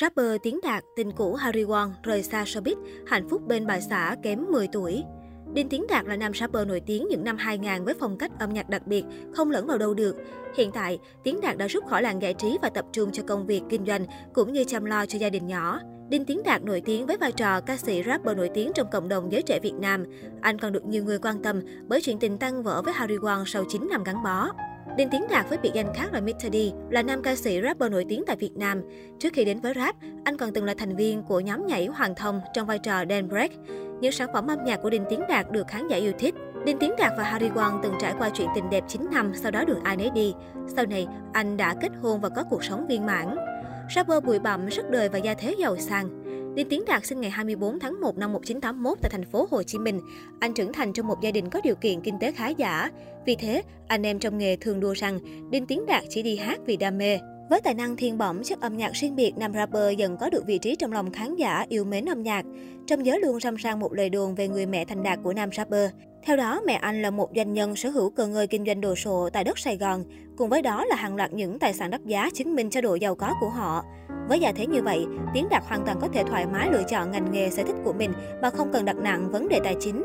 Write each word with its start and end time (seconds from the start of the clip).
Rapper 0.00 0.36
Tiến 0.42 0.60
Đạt, 0.62 0.84
tình 0.96 1.12
cũ 1.12 1.34
Harry 1.34 1.64
Won 1.64 1.90
rời 2.02 2.22
xa 2.22 2.44
showbiz, 2.44 2.76
hạnh 3.06 3.28
phúc 3.28 3.42
bên 3.46 3.66
bà 3.66 3.80
xã 3.80 4.16
kém 4.22 4.44
10 4.50 4.68
tuổi. 4.72 5.02
Đinh 5.54 5.68
Tiến 5.68 5.86
Đạt 5.88 6.06
là 6.06 6.16
nam 6.16 6.34
rapper 6.34 6.66
nổi 6.66 6.80
tiếng 6.86 7.06
những 7.10 7.24
năm 7.24 7.36
2000 7.36 7.84
với 7.84 7.94
phong 8.00 8.18
cách 8.18 8.30
âm 8.38 8.52
nhạc 8.52 8.68
đặc 8.68 8.86
biệt, 8.86 9.04
không 9.34 9.50
lẫn 9.50 9.66
vào 9.66 9.78
đâu 9.78 9.94
được. 9.94 10.16
Hiện 10.56 10.70
tại, 10.72 10.98
Tiến 11.24 11.40
Đạt 11.40 11.56
đã 11.56 11.66
rút 11.66 11.86
khỏi 11.86 12.02
làng 12.02 12.22
giải 12.22 12.34
trí 12.34 12.58
và 12.62 12.68
tập 12.68 12.84
trung 12.92 13.12
cho 13.12 13.22
công 13.22 13.46
việc 13.46 13.62
kinh 13.70 13.86
doanh 13.86 14.06
cũng 14.34 14.52
như 14.52 14.64
chăm 14.64 14.84
lo 14.84 15.06
cho 15.06 15.18
gia 15.18 15.30
đình 15.30 15.46
nhỏ. 15.46 15.80
Đinh 16.08 16.24
Tiến 16.24 16.42
Đạt 16.44 16.62
nổi 16.62 16.82
tiếng 16.84 17.06
với 17.06 17.16
vai 17.16 17.32
trò 17.32 17.60
ca 17.60 17.76
sĩ 17.76 18.02
rapper 18.06 18.36
nổi 18.36 18.50
tiếng 18.54 18.72
trong 18.74 18.90
cộng 18.92 19.08
đồng 19.08 19.32
giới 19.32 19.42
trẻ 19.42 19.58
Việt 19.62 19.74
Nam. 19.74 20.04
Anh 20.40 20.58
còn 20.58 20.72
được 20.72 20.84
nhiều 20.84 21.04
người 21.04 21.18
quan 21.18 21.42
tâm 21.42 21.60
bởi 21.88 22.00
chuyện 22.00 22.18
tình 22.18 22.38
tăng 22.38 22.62
vỡ 22.62 22.82
với 22.82 22.94
Harry 22.94 23.16
Won 23.16 23.44
sau 23.46 23.64
9 23.68 23.88
năm 23.90 24.04
gắn 24.04 24.22
bó. 24.22 24.50
Đinh 24.96 25.08
Tiến 25.10 25.24
Đạt 25.30 25.48
với 25.48 25.58
biệt 25.58 25.70
danh 25.74 25.94
khác 25.94 26.12
là 26.12 26.20
Mr. 26.20 26.52
D, 26.52 26.56
là 26.90 27.02
nam 27.02 27.22
ca 27.22 27.36
sĩ 27.36 27.60
rapper 27.62 27.92
nổi 27.92 28.04
tiếng 28.08 28.24
tại 28.26 28.36
Việt 28.36 28.56
Nam. 28.56 28.82
Trước 29.18 29.28
khi 29.32 29.44
đến 29.44 29.60
với 29.60 29.74
rap, 29.74 29.96
anh 30.24 30.36
còn 30.36 30.52
từng 30.52 30.64
là 30.64 30.74
thành 30.78 30.96
viên 30.96 31.22
của 31.22 31.40
nhóm 31.40 31.66
nhảy 31.66 31.86
Hoàng 31.86 32.14
Thông 32.14 32.40
trong 32.54 32.66
vai 32.66 32.78
trò 32.78 33.04
Dan 33.10 33.28
Break. 33.28 33.50
Những 34.00 34.12
sản 34.12 34.28
phẩm 34.32 34.46
âm 34.46 34.64
nhạc 34.64 34.76
của 34.76 34.90
Đinh 34.90 35.04
Tiến 35.10 35.20
Đạt 35.28 35.50
được 35.50 35.66
khán 35.68 35.88
giả 35.88 35.96
yêu 35.96 36.12
thích. 36.18 36.34
Đinh 36.64 36.78
Tiến 36.78 36.94
Đạt 36.98 37.12
và 37.18 37.24
Harry 37.24 37.48
Won 37.48 37.80
từng 37.82 37.94
trải 38.00 38.14
qua 38.18 38.30
chuyện 38.30 38.48
tình 38.54 38.70
đẹp 38.70 38.84
9 38.88 39.06
năm, 39.12 39.32
sau 39.34 39.50
đó 39.50 39.64
đường 39.64 39.82
ai 39.84 39.96
nấy 39.96 40.10
đi. 40.14 40.34
Sau 40.76 40.86
này, 40.86 41.06
anh 41.32 41.56
đã 41.56 41.74
kết 41.80 41.92
hôn 42.02 42.20
và 42.20 42.28
có 42.28 42.44
cuộc 42.50 42.64
sống 42.64 42.86
viên 42.86 43.06
mãn. 43.06 43.36
Rapper 43.94 44.24
bụi 44.24 44.38
bặm, 44.38 44.70
sức 44.70 44.90
đời 44.90 45.08
và 45.08 45.18
gia 45.18 45.34
thế 45.34 45.54
giàu 45.58 45.76
sang. 45.76 46.23
Đinh 46.54 46.68
Tiến 46.68 46.84
Đạt 46.86 47.06
sinh 47.06 47.20
ngày 47.20 47.30
24 47.30 47.78
tháng 47.78 48.00
1 48.00 48.18
năm 48.18 48.32
1981 48.32 48.98
tại 49.02 49.10
thành 49.10 49.24
phố 49.24 49.46
Hồ 49.50 49.62
Chí 49.62 49.78
Minh. 49.78 50.00
Anh 50.40 50.54
trưởng 50.54 50.72
thành 50.72 50.92
trong 50.92 51.06
một 51.06 51.20
gia 51.20 51.30
đình 51.30 51.50
có 51.50 51.60
điều 51.64 51.74
kiện 51.74 52.00
kinh 52.00 52.18
tế 52.20 52.32
khá 52.32 52.48
giả. 52.48 52.90
Vì 53.26 53.36
thế, 53.36 53.62
anh 53.88 54.06
em 54.06 54.18
trong 54.18 54.38
nghề 54.38 54.56
thường 54.56 54.80
đùa 54.80 54.92
rằng 54.92 55.18
Đinh 55.50 55.66
Tiến 55.66 55.86
Đạt 55.86 56.04
chỉ 56.08 56.22
đi 56.22 56.36
hát 56.36 56.60
vì 56.66 56.76
đam 56.76 56.98
mê. 56.98 57.18
Với 57.50 57.60
tài 57.60 57.74
năng 57.74 57.96
thiên 57.96 58.18
bẩm, 58.18 58.42
chất 58.42 58.60
âm 58.60 58.76
nhạc 58.76 58.92
riêng 58.92 59.16
biệt, 59.16 59.32
nam 59.36 59.52
rapper 59.54 59.98
dần 59.98 60.16
có 60.16 60.30
được 60.30 60.46
vị 60.46 60.58
trí 60.58 60.76
trong 60.76 60.92
lòng 60.92 61.12
khán 61.12 61.36
giả 61.36 61.66
yêu 61.68 61.84
mến 61.84 62.08
âm 62.08 62.22
nhạc. 62.22 62.44
Trong 62.86 63.06
giới 63.06 63.20
luôn 63.20 63.40
râm 63.40 63.54
ran 63.54 63.80
một 63.80 63.92
lời 63.92 64.08
đồn 64.08 64.34
về 64.34 64.48
người 64.48 64.66
mẹ 64.66 64.84
thành 64.84 65.02
đạt 65.02 65.18
của 65.22 65.32
nam 65.32 65.50
rapper. 65.56 65.90
Theo 66.26 66.36
đó, 66.36 66.60
mẹ 66.66 66.74
anh 66.74 67.02
là 67.02 67.10
một 67.10 67.28
doanh 67.36 67.52
nhân 67.52 67.76
sở 67.76 67.90
hữu 67.90 68.10
cơ 68.10 68.26
ngơi 68.26 68.46
kinh 68.46 68.64
doanh 68.66 68.80
đồ 68.80 68.94
sộ 68.94 69.28
tại 69.32 69.44
đất 69.44 69.58
Sài 69.58 69.76
Gòn. 69.76 70.04
Cùng 70.36 70.48
với 70.48 70.62
đó 70.62 70.84
là 70.84 70.96
hàng 70.96 71.16
loạt 71.16 71.32
những 71.32 71.58
tài 71.58 71.72
sản 71.72 71.90
đắt 71.90 72.04
giá 72.04 72.30
chứng 72.34 72.54
minh 72.54 72.70
cho 72.70 72.80
độ 72.80 72.94
giàu 72.94 73.14
có 73.14 73.34
của 73.40 73.48
họ. 73.48 73.84
Với 74.28 74.40
gia 74.40 74.52
thế 74.52 74.66
như 74.66 74.82
vậy, 74.82 75.06
Tiến 75.34 75.46
Đạt 75.50 75.62
hoàn 75.66 75.84
toàn 75.84 75.98
có 76.00 76.08
thể 76.12 76.24
thoải 76.24 76.46
mái 76.46 76.68
lựa 76.72 76.82
chọn 76.88 77.10
ngành 77.10 77.32
nghề 77.32 77.50
sở 77.50 77.62
thích 77.62 77.76
của 77.84 77.92
mình 77.92 78.12
mà 78.42 78.50
không 78.50 78.72
cần 78.72 78.84
đặt 78.84 78.96
nặng 78.96 79.30
vấn 79.30 79.48
đề 79.48 79.60
tài 79.64 79.76
chính. 79.80 80.02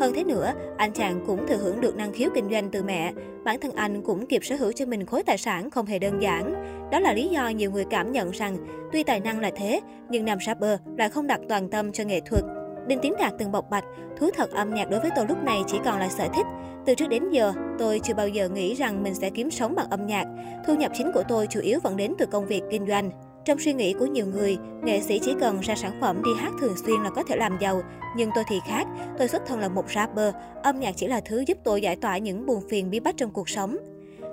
Hơn 0.00 0.12
thế 0.14 0.24
nữa, 0.24 0.52
anh 0.76 0.92
chàng 0.92 1.24
cũng 1.26 1.46
thừa 1.46 1.56
hưởng 1.56 1.80
được 1.80 1.96
năng 1.96 2.12
khiếu 2.12 2.30
kinh 2.34 2.50
doanh 2.50 2.70
từ 2.70 2.82
mẹ. 2.82 3.12
Bản 3.44 3.60
thân 3.60 3.72
anh 3.72 4.02
cũng 4.02 4.26
kịp 4.26 4.44
sở 4.44 4.56
hữu 4.56 4.72
cho 4.72 4.86
mình 4.86 5.06
khối 5.06 5.22
tài 5.22 5.38
sản 5.38 5.70
không 5.70 5.86
hề 5.86 5.98
đơn 5.98 6.22
giản. 6.22 6.54
Đó 6.92 7.00
là 7.00 7.12
lý 7.12 7.28
do 7.28 7.48
nhiều 7.48 7.70
người 7.70 7.84
cảm 7.90 8.12
nhận 8.12 8.30
rằng, 8.30 8.56
tuy 8.92 9.02
tài 9.02 9.20
năng 9.20 9.40
là 9.40 9.50
thế, 9.56 9.80
nhưng 10.10 10.24
nam 10.24 10.38
rapper 10.46 10.80
lại 10.98 11.08
không 11.08 11.26
đặt 11.26 11.40
toàn 11.48 11.68
tâm 11.68 11.92
cho 11.92 12.04
nghệ 12.04 12.20
thuật. 12.20 12.44
Đinh 12.90 12.98
Tiến 13.02 13.14
Đạt 13.18 13.32
từng 13.38 13.52
bộc 13.52 13.70
bạch, 13.70 13.84
thú 14.18 14.30
thật 14.36 14.50
âm 14.50 14.74
nhạc 14.74 14.90
đối 14.90 15.00
với 15.00 15.10
tôi 15.16 15.26
lúc 15.28 15.44
này 15.44 15.62
chỉ 15.66 15.78
còn 15.84 15.98
là 15.98 16.08
sở 16.08 16.28
thích. 16.34 16.46
Từ 16.86 16.94
trước 16.94 17.08
đến 17.08 17.30
giờ, 17.30 17.52
tôi 17.78 18.00
chưa 18.02 18.14
bao 18.14 18.28
giờ 18.28 18.48
nghĩ 18.48 18.74
rằng 18.74 19.02
mình 19.02 19.14
sẽ 19.14 19.30
kiếm 19.30 19.50
sống 19.50 19.74
bằng 19.74 19.90
âm 19.90 20.06
nhạc. 20.06 20.24
Thu 20.66 20.74
nhập 20.74 20.92
chính 20.94 21.12
của 21.14 21.22
tôi 21.28 21.46
chủ 21.46 21.60
yếu 21.60 21.78
vẫn 21.82 21.96
đến 21.96 22.14
từ 22.18 22.26
công 22.26 22.46
việc 22.46 22.62
kinh 22.70 22.86
doanh. 22.86 23.10
Trong 23.44 23.58
suy 23.58 23.72
nghĩ 23.72 23.92
của 23.92 24.06
nhiều 24.06 24.26
người, 24.26 24.58
nghệ 24.82 25.00
sĩ 25.00 25.20
chỉ 25.22 25.34
cần 25.40 25.60
ra 25.60 25.74
sản 25.74 25.92
phẩm 26.00 26.22
đi 26.24 26.30
hát 26.38 26.52
thường 26.60 26.76
xuyên 26.86 27.02
là 27.02 27.10
có 27.10 27.22
thể 27.22 27.36
làm 27.36 27.58
giàu. 27.60 27.82
Nhưng 28.16 28.30
tôi 28.34 28.44
thì 28.48 28.60
khác, 28.66 28.86
tôi 29.18 29.28
xuất 29.28 29.42
thân 29.46 29.60
là 29.60 29.68
một 29.68 29.90
rapper, 29.94 30.34
âm 30.62 30.80
nhạc 30.80 30.92
chỉ 30.96 31.06
là 31.06 31.20
thứ 31.24 31.44
giúp 31.46 31.58
tôi 31.64 31.82
giải 31.82 31.96
tỏa 31.96 32.18
những 32.18 32.46
buồn 32.46 32.62
phiền 32.70 32.90
bí 32.90 33.00
bách 33.00 33.16
trong 33.16 33.30
cuộc 33.30 33.48
sống. 33.48 33.76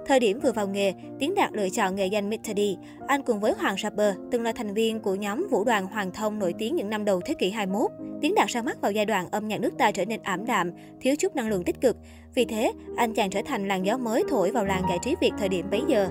Thời 0.08 0.20
điểm 0.20 0.40
vừa 0.40 0.52
vào 0.52 0.68
nghề, 0.68 0.94
Tiến 1.20 1.36
Đạt 1.36 1.54
lựa 1.54 1.70
chọn 1.70 1.96
nghề 1.96 2.08
danh 2.08 2.30
Mr. 2.30 2.58
D. 2.58 2.60
Anh 3.08 3.22
cùng 3.22 3.40
với 3.40 3.54
Hoàng 3.54 3.76
Rapper 3.84 4.16
từng 4.32 4.44
là 4.44 4.52
thành 4.52 4.74
viên 4.74 5.00
của 5.00 5.16
nhóm 5.16 5.48
vũ 5.52 5.64
đoàn 5.64 5.88
Hoàng 5.88 6.12
Thông 6.12 6.40
nổi 6.40 6.54
tiếng 6.58 6.76
những 6.76 6.90
năm 6.90 7.06
đầu 7.06 7.22
thế 7.26 7.34
kỷ 7.34 7.50
21. 7.50 7.92
Tiến 8.22 8.36
Đạt 8.36 8.50
ra 8.50 8.62
mắt 8.62 8.82
vào 8.82 8.92
giai 8.92 9.06
đoạn 9.06 9.28
âm 9.32 9.48
nhạc 9.48 9.62
nước 9.62 9.74
ta 9.78 9.92
trở 9.92 10.06
nên 10.06 10.20
ảm 10.24 10.46
đạm, 10.46 10.72
thiếu 11.02 11.16
chút 11.16 11.36
năng 11.36 11.50
lượng 11.50 11.64
tích 11.64 11.82
cực. 11.82 11.98
Vì 12.36 12.46
thế, 12.46 12.72
anh 12.98 13.14
chàng 13.14 13.30
trở 13.30 13.42
thành 13.46 13.68
làn 13.68 13.86
gió 13.86 13.98
mới 13.98 14.24
thổi 14.30 14.52
vào 14.52 14.66
làng 14.66 14.84
giải 14.90 14.98
trí 15.02 15.16
Việt 15.22 15.32
thời 15.40 15.50
điểm 15.50 15.66
bấy 15.72 15.82
giờ. 15.88 16.08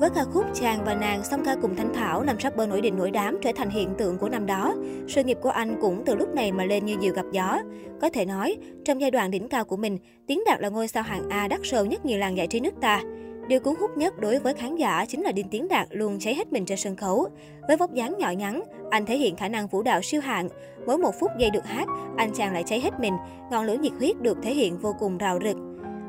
Với 0.00 0.10
ca 0.14 0.24
khúc 0.24 0.44
Chàng 0.54 0.84
và 0.84 0.94
nàng 0.94 1.24
song 1.24 1.42
ca 1.44 1.56
cùng 1.62 1.76
Thanh 1.76 1.94
Thảo, 1.94 2.22
nam 2.22 2.36
rapper 2.40 2.68
nổi 2.68 2.80
đình 2.80 2.96
nổi 2.96 3.10
đám 3.10 3.38
trở 3.42 3.50
thành 3.56 3.70
hiện 3.70 3.88
tượng 3.98 4.18
của 4.18 4.28
năm 4.28 4.46
đó. 4.46 4.74
Sự 5.08 5.24
nghiệp 5.24 5.38
của 5.42 5.48
anh 5.48 5.76
cũng 5.80 6.02
từ 6.06 6.14
lúc 6.14 6.34
này 6.34 6.52
mà 6.52 6.64
lên 6.64 6.86
như 6.86 6.96
diều 7.00 7.12
gặp 7.14 7.26
gió. 7.32 7.60
Có 8.00 8.08
thể 8.08 8.24
nói, 8.24 8.56
trong 8.84 9.00
giai 9.00 9.10
đoạn 9.10 9.30
đỉnh 9.30 9.48
cao 9.48 9.64
của 9.64 9.76
mình, 9.76 9.98
Tiến 10.26 10.42
Đạt 10.46 10.60
là 10.60 10.68
ngôi 10.68 10.88
sao 10.88 11.02
hạng 11.02 11.28
A 11.30 11.48
đắt 11.48 11.60
sâu 11.62 11.86
nhất 11.86 12.04
nhiều 12.04 12.18
làng 12.18 12.36
giải 12.36 12.46
trí 12.46 12.60
nước 12.60 12.74
ta. 12.80 13.02
Điều 13.48 13.60
cuốn 13.60 13.74
hút 13.80 13.90
nhất 13.96 14.20
đối 14.20 14.38
với 14.38 14.54
khán 14.54 14.76
giả 14.76 15.04
chính 15.08 15.22
là 15.22 15.32
Đinh 15.32 15.48
Tiến 15.48 15.68
Đạt 15.68 15.88
luôn 15.90 16.18
cháy 16.20 16.34
hết 16.34 16.52
mình 16.52 16.66
trên 16.66 16.78
sân 16.78 16.96
khấu. 16.96 17.28
Với 17.68 17.76
vóc 17.76 17.92
dáng 17.92 18.14
nhỏ 18.18 18.30
nhắn, 18.30 18.62
anh 18.90 19.06
thể 19.06 19.16
hiện 19.18 19.36
khả 19.36 19.48
năng 19.48 19.66
vũ 19.66 19.82
đạo 19.82 20.02
siêu 20.02 20.20
hạng. 20.20 20.48
Mỗi 20.86 20.98
một 20.98 21.14
phút 21.20 21.30
giây 21.38 21.50
được 21.50 21.66
hát, 21.66 21.88
anh 22.16 22.30
chàng 22.34 22.52
lại 22.52 22.62
cháy 22.66 22.80
hết 22.80 23.00
mình, 23.00 23.14
ngọn 23.50 23.66
lửa 23.66 23.76
nhiệt 23.80 23.92
huyết 23.98 24.20
được 24.20 24.38
thể 24.42 24.54
hiện 24.54 24.78
vô 24.78 24.94
cùng 24.98 25.18
rào 25.18 25.38
rực. 25.44 25.56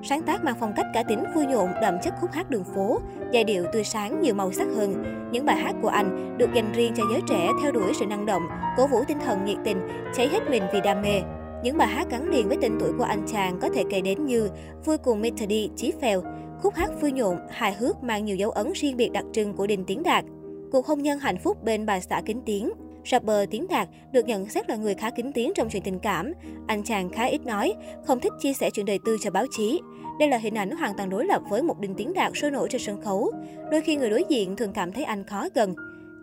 Sáng 0.04 0.22
tác 0.22 0.44
mang 0.44 0.56
phong 0.60 0.74
cách 0.76 0.86
cá 0.94 1.04
tính 1.04 1.24
vui 1.36 1.46
nhộn, 1.46 1.70
đậm 1.82 1.98
chất 2.04 2.14
khúc 2.22 2.32
hát 2.32 2.50
đường 2.50 2.64
phố, 2.76 3.00
giai 3.32 3.44
điệu 3.44 3.66
tươi 3.74 3.84
sáng 3.84 4.22
nhiều 4.22 4.34
màu 4.34 4.52
sắc 4.52 4.68
hơn. 4.76 5.04
Những 5.32 5.46
bài 5.46 5.56
hát 5.56 5.76
của 5.82 5.88
anh 5.88 6.38
được 6.38 6.50
dành 6.54 6.74
riêng 6.74 6.94
cho 6.96 7.04
giới 7.12 7.22
trẻ 7.30 7.50
theo 7.62 7.72
đuổi 7.72 7.94
sự 7.94 8.06
năng 8.06 8.26
động, 8.26 8.44
cổ 8.78 8.88
vũ 8.88 9.04
tinh 9.08 9.18
thần 9.26 9.46
nhiệt 9.46 9.58
tình, 9.64 9.78
cháy 10.16 10.28
hết 10.28 10.50
mình 10.50 10.64
vì 10.74 10.82
đam 10.82 11.02
mê. 11.02 11.22
Những 11.64 11.78
bài 11.78 11.88
hát 11.88 12.08
gắn 12.10 12.30
liền 12.30 12.48
với 12.48 12.58
tên 12.62 12.78
tuổi 12.80 12.92
của 12.98 13.04
anh 13.04 13.24
chàng 13.28 13.60
có 13.62 13.70
thể 13.70 13.84
kể 13.90 14.02
đến 14.02 14.26
như 14.26 14.50
Vui 14.86 14.98
cùng 14.98 15.22
Metody, 15.22 15.70
Chí 15.76 15.94
Phèo, 16.02 16.22
khúc 16.62 16.74
hát 16.74 16.90
vui 17.02 17.12
nhộn, 17.12 17.38
hài 17.50 17.74
hước 17.74 18.04
mang 18.04 18.26
nhiều 18.26 18.36
dấu 18.36 18.52
ấn 18.52 18.72
riêng 18.74 18.98
biệt 18.98 19.10
đặc 19.12 19.26
trưng 19.34 19.54
của 19.54 19.68
đình 19.68 19.84
Tiến 19.86 20.04
Đạt. 20.04 20.26
Cuộc 20.72 20.86
hôn 20.86 21.02
nhân 21.02 21.20
hạnh 21.20 21.38
phúc 21.38 21.64
bên 21.64 21.86
bà 21.86 22.00
xã 22.00 22.22
kính 22.26 22.42
tiến 22.46 22.70
Rapper 23.12 23.50
Tiến 23.50 23.68
Đạt 23.70 23.90
được 24.12 24.26
nhận 24.26 24.50
xét 24.50 24.70
là 24.70 24.76
người 24.76 24.94
khá 24.94 25.10
kính 25.10 25.32
tiếng 25.32 25.52
trong 25.56 25.70
chuyện 25.70 25.84
tình 25.84 26.00
cảm. 26.00 26.34
Anh 26.68 26.84
chàng 26.84 27.10
khá 27.10 27.26
ít 27.26 27.46
nói, 27.46 27.74
không 28.06 28.20
thích 28.20 28.34
chia 28.40 28.54
sẻ 28.54 28.70
chuyện 28.70 28.86
đời 28.86 29.00
tư 29.06 29.18
cho 29.22 29.32
báo 29.32 29.46
chí. 29.52 29.82
Đây 30.20 30.30
là 30.30 30.38
hình 30.38 30.58
ảnh 30.58 30.72
hoàn 30.72 30.98
toàn 30.98 31.10
đối 31.10 31.26
lập 31.26 31.42
với 31.50 31.62
một 31.62 31.80
đình 31.80 31.96
Tiến 31.98 32.14
Đạt 32.14 32.32
sôi 32.36 32.52
nổi 32.52 32.68
trên 32.72 32.82
sân 32.82 33.02
khấu. 33.02 33.32
Đôi 33.72 33.82
khi 33.82 33.96
người 33.96 34.10
đối 34.10 34.24
diện 34.30 34.56
thường 34.56 34.72
cảm 34.74 34.92
thấy 34.92 35.04
anh 35.04 35.24
khó 35.24 35.48
gần. 35.54 35.76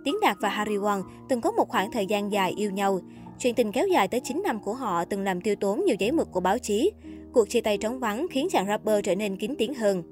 Tiến 0.05 0.15
Đạt 0.23 0.37
và 0.41 0.49
Harry 0.49 0.77
Won 0.77 1.03
từng 1.29 1.41
có 1.41 1.51
một 1.51 1.69
khoảng 1.69 1.93
thời 1.93 2.07
gian 2.07 2.33
dài 2.33 2.53
yêu 2.57 2.71
nhau. 2.71 3.01
Chuyện 3.39 3.55
tình 3.55 3.73
kéo 3.73 3.87
dài 3.87 4.09
tới 4.09 4.21
9 4.21 4.43
năm 4.45 4.61
của 4.61 4.75
họ 4.75 5.05
từng 5.05 5.23
làm 5.23 5.41
tiêu 5.41 5.55
tốn 5.57 5.85
nhiều 5.85 5.97
giấy 5.99 6.13
mực 6.13 6.33
của 6.33 6.41
báo 6.41 6.59
chí. 6.59 6.91
Cuộc 7.33 7.49
chia 7.49 7.61
tay 7.61 7.79
trống 7.79 7.99
vắng 7.99 8.27
khiến 8.31 8.49
chàng 8.51 8.67
rapper 8.67 9.05
trở 9.05 9.15
nên 9.15 9.37
kín 9.37 9.55
tiếng 9.59 9.75
hơn. 9.75 10.03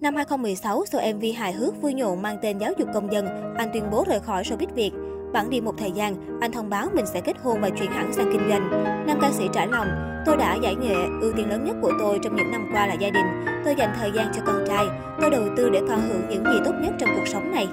Năm 0.00 0.14
2016, 0.14 0.84
sau 0.86 1.00
MV 1.14 1.24
hài 1.36 1.52
hước 1.52 1.82
vui 1.82 1.94
nhộn 1.94 2.22
mang 2.22 2.38
tên 2.42 2.58
Giáo 2.58 2.72
dục 2.78 2.88
công 2.94 3.12
dân, 3.12 3.54
anh 3.56 3.70
tuyên 3.72 3.84
bố 3.90 4.04
rời 4.08 4.20
khỏi 4.20 4.42
showbiz 4.42 4.74
Việt. 4.74 4.90
Bẵng 5.32 5.50
đi 5.50 5.60
một 5.60 5.74
thời 5.78 5.90
gian, 5.90 6.38
anh 6.40 6.52
thông 6.52 6.70
báo 6.70 6.88
mình 6.92 7.06
sẽ 7.06 7.20
kết 7.20 7.36
hôn 7.42 7.60
và 7.60 7.70
chuyển 7.70 7.90
hẳn 7.90 8.12
sang 8.12 8.30
kinh 8.32 8.48
doanh. 8.48 8.70
Nam 9.06 9.18
ca 9.20 9.30
sĩ 9.32 9.44
trả 9.52 9.66
lòng, 9.66 9.88
tôi 10.26 10.36
đã 10.36 10.56
giải 10.62 10.74
nghệ, 10.74 10.94
ưu 11.20 11.32
tiên 11.32 11.48
lớn 11.48 11.64
nhất 11.64 11.76
của 11.82 11.92
tôi 11.98 12.18
trong 12.22 12.36
những 12.36 12.50
năm 12.50 12.70
qua 12.72 12.86
là 12.86 12.94
gia 12.94 13.10
đình. 13.10 13.26
Tôi 13.64 13.74
dành 13.78 13.92
thời 13.98 14.10
gian 14.14 14.32
cho 14.34 14.42
con 14.46 14.64
trai, 14.68 14.86
tôi 15.20 15.30
đầu 15.30 15.42
tư 15.56 15.70
để 15.70 15.80
con 15.88 16.00
hưởng 16.00 16.22
những 16.30 16.44
gì 16.44 16.58
tốt 16.64 16.72
nhất 16.82 16.94
trong 16.98 17.10
cuộc 17.16 17.28
sống 17.28 17.52
này. 17.52 17.68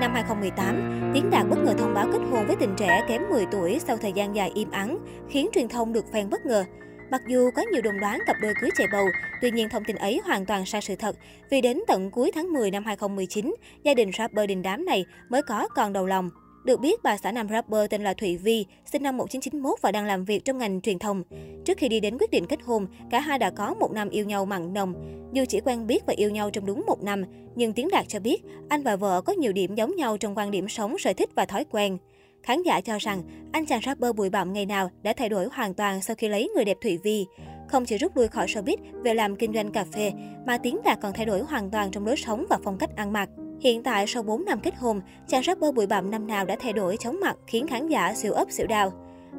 Năm 0.00 0.10
2018, 0.14 1.10
Tiến 1.14 1.30
Đạt 1.30 1.46
bất 1.50 1.58
ngờ 1.64 1.74
thông 1.78 1.94
báo 1.94 2.06
kết 2.12 2.20
hôn 2.30 2.46
với 2.46 2.56
tình 2.56 2.74
trẻ 2.76 3.04
kém 3.08 3.22
10 3.30 3.46
tuổi 3.52 3.78
sau 3.86 3.96
thời 3.96 4.12
gian 4.12 4.34
dài 4.34 4.50
im 4.54 4.70
ắng, 4.70 4.98
khiến 5.28 5.48
truyền 5.52 5.68
thông 5.68 5.92
được 5.92 6.12
phen 6.12 6.30
bất 6.30 6.46
ngờ. 6.46 6.64
Mặc 7.10 7.22
dù 7.26 7.50
có 7.50 7.62
nhiều 7.72 7.82
đồn 7.82 8.00
đoán 8.00 8.18
cặp 8.26 8.36
đôi 8.40 8.54
cưới 8.60 8.70
chạy 8.76 8.86
bầu, 8.92 9.06
tuy 9.40 9.50
nhiên 9.50 9.68
thông 9.68 9.84
tin 9.84 9.96
ấy 9.96 10.20
hoàn 10.24 10.46
toàn 10.46 10.66
sai 10.66 10.82
sự 10.82 10.96
thật. 10.96 11.16
Vì 11.50 11.60
đến 11.60 11.80
tận 11.86 12.10
cuối 12.10 12.30
tháng 12.34 12.52
10 12.52 12.70
năm 12.70 12.84
2019, 12.84 13.54
gia 13.82 13.94
đình 13.94 14.10
rapper 14.18 14.48
đình 14.48 14.62
đám 14.62 14.84
này 14.84 15.04
mới 15.28 15.42
có 15.42 15.68
con 15.74 15.92
đầu 15.92 16.06
lòng. 16.06 16.30
Được 16.64 16.80
biết, 16.80 17.02
bà 17.02 17.16
xã 17.16 17.32
nam 17.32 17.48
rapper 17.48 17.90
tên 17.90 18.04
là 18.04 18.14
Thụy 18.14 18.36
Vi, 18.36 18.66
sinh 18.92 19.02
năm 19.02 19.16
1991 19.16 19.78
và 19.82 19.92
đang 19.92 20.04
làm 20.04 20.24
việc 20.24 20.44
trong 20.44 20.58
ngành 20.58 20.80
truyền 20.80 20.98
thông. 20.98 21.22
Trước 21.64 21.78
khi 21.78 21.88
đi 21.88 22.00
đến 22.00 22.18
quyết 22.20 22.30
định 22.30 22.46
kết 22.46 22.58
hôn, 22.64 22.86
cả 23.10 23.20
hai 23.20 23.38
đã 23.38 23.50
có 23.50 23.74
một 23.74 23.92
năm 23.92 24.10
yêu 24.10 24.24
nhau 24.24 24.46
mặn 24.46 24.72
nồng. 24.72 24.94
Dù 25.32 25.44
chỉ 25.48 25.60
quen 25.60 25.86
biết 25.86 26.06
và 26.06 26.14
yêu 26.16 26.30
nhau 26.30 26.50
trong 26.50 26.66
đúng 26.66 26.84
một 26.86 27.02
năm, 27.02 27.24
nhưng 27.54 27.72
Tiến 27.72 27.88
Đạt 27.92 28.08
cho 28.08 28.20
biết 28.20 28.42
anh 28.68 28.82
và 28.82 28.96
vợ 28.96 29.20
có 29.20 29.32
nhiều 29.32 29.52
điểm 29.52 29.74
giống 29.74 29.96
nhau 29.96 30.16
trong 30.16 30.38
quan 30.38 30.50
điểm 30.50 30.68
sống, 30.68 30.98
sở 30.98 31.12
thích 31.12 31.30
và 31.34 31.46
thói 31.46 31.64
quen. 31.70 31.98
Khán 32.46 32.62
giả 32.62 32.80
cho 32.80 32.98
rằng 32.98 33.22
anh 33.52 33.66
chàng 33.66 33.80
rapper 33.86 34.14
bụi 34.16 34.30
bặm 34.30 34.52
ngày 34.52 34.66
nào 34.66 34.90
đã 35.02 35.12
thay 35.16 35.28
đổi 35.28 35.48
hoàn 35.52 35.74
toàn 35.74 36.00
sau 36.00 36.16
khi 36.16 36.28
lấy 36.28 36.50
người 36.54 36.64
đẹp 36.64 36.76
Thụy 36.82 36.98
Vi. 36.98 37.26
Không 37.68 37.84
chỉ 37.84 37.98
rút 37.98 38.16
lui 38.16 38.28
khỏi 38.28 38.46
showbiz 38.46 38.76
về 39.02 39.14
làm 39.14 39.36
kinh 39.36 39.54
doanh 39.54 39.72
cà 39.72 39.84
phê, 39.92 40.12
mà 40.46 40.58
Tiến 40.58 40.78
Đạt 40.84 40.98
còn 41.02 41.12
thay 41.12 41.26
đổi 41.26 41.40
hoàn 41.40 41.70
toàn 41.70 41.90
trong 41.90 42.06
lối 42.06 42.16
sống 42.16 42.46
và 42.50 42.58
phong 42.64 42.78
cách 42.78 42.96
ăn 42.96 43.12
mặc. 43.12 43.28
Hiện 43.60 43.82
tại, 43.82 44.06
sau 44.06 44.22
4 44.22 44.44
năm 44.44 44.60
kết 44.60 44.74
hôn, 44.76 45.00
chàng 45.28 45.42
rapper 45.42 45.74
bụi 45.74 45.86
bặm 45.86 46.10
năm 46.10 46.26
nào 46.26 46.44
đã 46.44 46.56
thay 46.60 46.72
đổi 46.72 46.96
chóng 46.96 47.20
mặt 47.20 47.36
khiến 47.46 47.66
khán 47.66 47.88
giả 47.88 48.14
siêu 48.14 48.32
ấp 48.32 48.50
siêu 48.50 48.66
đào. 48.66 48.92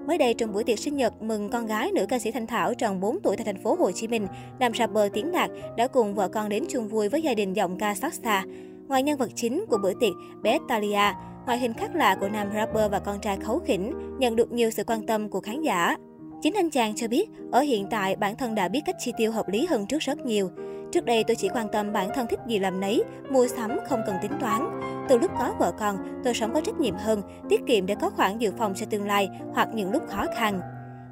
Mới 0.07 0.17
đây 0.17 0.33
trong 0.33 0.53
buổi 0.53 0.63
tiệc 0.63 0.79
sinh 0.79 0.95
nhật 0.95 1.21
mừng 1.21 1.49
con 1.49 1.65
gái 1.65 1.91
nữ 1.91 2.05
ca 2.09 2.19
sĩ 2.19 2.31
Thanh 2.31 2.47
Thảo 2.47 2.73
tròn 2.73 2.99
4 2.99 3.19
tuổi 3.23 3.37
tại 3.37 3.45
thành 3.45 3.63
phố 3.63 3.75
Hồ 3.75 3.91
Chí 3.91 4.07
Minh, 4.07 4.27
nam 4.59 4.71
rapper 4.73 5.11
Tiến 5.13 5.31
Đạt 5.31 5.49
đã 5.77 5.87
cùng 5.87 6.15
vợ 6.15 6.27
con 6.27 6.49
đến 6.49 6.63
chung 6.69 6.87
vui 6.87 7.09
với 7.09 7.21
gia 7.21 7.33
đình 7.33 7.53
giọng 7.53 7.77
ca 7.77 7.95
sắc 7.95 8.13
xa. 8.13 8.43
Ngoài 8.87 9.03
nhân 9.03 9.17
vật 9.17 9.29
chính 9.35 9.65
của 9.69 9.77
bữa 9.77 9.93
tiệc, 9.93 10.13
bé 10.43 10.59
Talia, 10.67 11.13
ngoại 11.47 11.59
hình 11.59 11.73
khác 11.73 11.95
lạ 11.95 12.17
của 12.19 12.29
nam 12.29 12.47
rapper 12.53 12.91
và 12.91 12.99
con 12.99 13.19
trai 13.19 13.37
khấu 13.37 13.59
khỉnh 13.59 13.93
nhận 14.19 14.35
được 14.35 14.51
nhiều 14.51 14.71
sự 14.71 14.83
quan 14.87 15.05
tâm 15.05 15.29
của 15.29 15.41
khán 15.41 15.61
giả. 15.61 15.95
Chính 16.41 16.53
anh 16.53 16.69
chàng 16.69 16.95
cho 16.95 17.07
biết, 17.07 17.29
ở 17.51 17.59
hiện 17.61 17.87
tại 17.91 18.15
bản 18.15 18.35
thân 18.35 18.55
đã 18.55 18.67
biết 18.67 18.81
cách 18.85 18.95
chi 18.99 19.11
tiêu 19.17 19.31
hợp 19.31 19.49
lý 19.49 19.65
hơn 19.65 19.85
trước 19.85 19.99
rất 19.99 20.25
nhiều. 20.25 20.49
Trước 20.91 21.05
đây 21.05 21.23
tôi 21.23 21.35
chỉ 21.35 21.49
quan 21.49 21.67
tâm 21.71 21.93
bản 21.93 22.09
thân 22.15 22.27
thích 22.29 22.39
gì 22.47 22.59
làm 22.59 22.79
nấy, 22.79 23.03
mua 23.29 23.47
sắm 23.47 23.77
không 23.89 24.01
cần 24.05 24.15
tính 24.21 24.31
toán. 24.39 24.81
Từ 25.09 25.17
lúc 25.17 25.31
có 25.39 25.55
vợ 25.59 25.71
con, 25.79 26.21
tôi 26.23 26.33
sống 26.33 26.53
có 26.53 26.61
trách 26.61 26.79
nhiệm 26.79 26.95
hơn, 26.95 27.21
tiết 27.49 27.61
kiệm 27.67 27.85
để 27.85 27.95
có 27.95 28.09
khoản 28.09 28.37
dự 28.37 28.51
phòng 28.57 28.73
cho 28.75 28.85
tương 28.89 29.07
lai 29.07 29.29
hoặc 29.53 29.69
những 29.73 29.91
lúc 29.91 30.03
khó 30.07 30.25
khăn. 30.35 30.61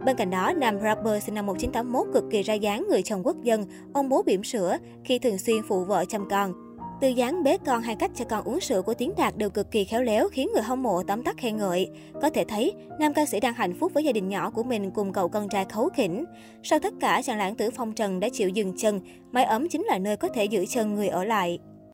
Bên 0.06 0.16
cạnh 0.16 0.30
đó, 0.30 0.54
nam 0.58 0.80
rapper 0.80 1.24
sinh 1.24 1.36
năm 1.36 1.46
1981 1.46 2.14
cực 2.14 2.24
kỳ 2.32 2.42
ra 2.42 2.54
dáng 2.54 2.86
người 2.90 3.02
chồng 3.02 3.22
quốc 3.24 3.36
dân, 3.44 3.66
ông 3.94 4.10
bố 4.10 4.24
bỉm 4.24 4.44
sữa 4.44 4.78
khi 5.04 5.20
thường 5.20 5.38
xuyên 5.38 5.58
phụ 5.68 5.84
vợ 5.84 6.06
chăm 6.06 6.30
con. 6.30 6.65
Từ 7.02 7.08
dáng 7.08 7.44
bế 7.44 7.58
con 7.66 7.82
hay 7.82 7.96
cách 7.96 8.12
cho 8.16 8.26
con 8.26 8.44
uống 8.44 8.60
sữa 8.60 8.82
của 8.82 8.94
Tiến 8.94 9.14
Đạt 9.18 9.38
đều 9.38 9.50
cực 9.50 9.72
kỳ 9.72 9.84
khéo 9.84 10.04
léo 10.04 10.30
khiến 10.30 10.50
người 10.54 10.64
hâm 10.64 10.84
mộ 10.84 11.04
tóm 11.04 11.24
tắt 11.24 11.36
khen 11.38 11.58
ngợi. 11.58 11.90
Có 12.22 12.30
thể 12.30 12.46
thấy, 12.48 12.74
nam 13.00 13.14
ca 13.14 13.26
sĩ 13.26 13.40
đang 13.40 13.54
hạnh 13.54 13.74
phúc 13.80 13.92
với 13.94 14.04
gia 14.04 14.12
đình 14.12 14.30
nhỏ 14.30 14.50
của 14.50 14.64
mình 14.64 14.92
cùng 14.92 15.14
cậu 15.14 15.30
con 15.30 15.50
trai 15.50 15.66
khấu 15.66 15.90
khỉnh. 15.90 16.26
Sau 16.64 16.80
tất 16.80 16.94
cả, 17.00 17.22
chàng 17.22 17.38
lãng 17.38 17.56
tử 17.56 17.70
phong 17.72 17.94
trần 17.94 18.20
đã 18.20 18.30
chịu 18.30 18.50
dừng 18.50 18.78
chân, 18.78 19.02
mái 19.32 19.44
ấm 19.44 19.70
chính 19.70 19.84
là 19.84 19.98
nơi 19.98 20.18
có 20.18 20.28
thể 20.28 20.46
giữ 20.46 20.66
chân 20.66 20.96
người 20.96 21.08
ở 21.08 21.24
lại. 21.24 21.60